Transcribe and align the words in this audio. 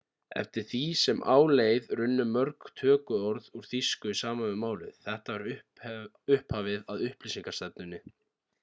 eftir 0.41 0.63
því 0.69 0.79
sem 1.01 1.19
á 1.33 1.35
leið 1.59 1.91
runnu 1.99 2.25
mörg 2.37 2.65
tökuorð 2.81 3.51
úr 3.61 3.69
þýsku 3.75 4.15
saman 4.23 4.49
við 4.53 4.59
málið 4.65 4.99
þetta 5.05 5.37
var 5.37 5.89
upphafið 6.39 6.93
að 6.97 7.07
upplýsingarstefnunni 7.13 8.05